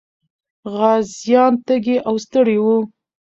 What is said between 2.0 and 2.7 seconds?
او ستړي